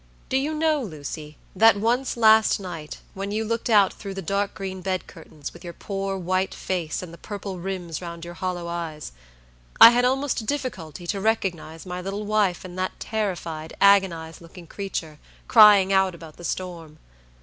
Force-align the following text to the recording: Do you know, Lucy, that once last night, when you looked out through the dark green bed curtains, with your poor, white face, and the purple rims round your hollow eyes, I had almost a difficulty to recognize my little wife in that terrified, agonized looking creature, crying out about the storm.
Do 0.29 0.37
you 0.37 0.55
know, 0.55 0.81
Lucy, 0.81 1.37
that 1.55 1.77
once 1.77 2.17
last 2.17 2.59
night, 2.59 3.01
when 3.13 3.29
you 3.29 3.45
looked 3.45 3.69
out 3.69 3.93
through 3.93 4.15
the 4.15 4.21
dark 4.23 4.55
green 4.55 4.81
bed 4.81 5.05
curtains, 5.05 5.53
with 5.53 5.63
your 5.63 5.73
poor, 5.73 6.17
white 6.17 6.55
face, 6.55 7.03
and 7.03 7.13
the 7.13 7.19
purple 7.19 7.59
rims 7.59 8.01
round 8.01 8.25
your 8.25 8.33
hollow 8.33 8.67
eyes, 8.67 9.11
I 9.79 9.91
had 9.91 10.03
almost 10.03 10.41
a 10.41 10.45
difficulty 10.45 11.05
to 11.05 11.21
recognize 11.21 11.85
my 11.85 12.01
little 12.01 12.25
wife 12.25 12.65
in 12.65 12.75
that 12.77 12.99
terrified, 12.99 13.75
agonized 13.79 14.41
looking 14.41 14.65
creature, 14.65 15.19
crying 15.47 15.93
out 15.93 16.15
about 16.15 16.37
the 16.37 16.43
storm. 16.45 16.97